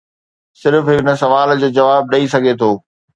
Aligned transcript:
صرف 0.61 0.85
هن 0.95 1.07
سوال 1.23 1.47
جو 1.61 1.69
جواب 1.77 2.03
ڏئي 2.11 2.25
سگهي 2.33 2.53
ٿو. 2.61 2.71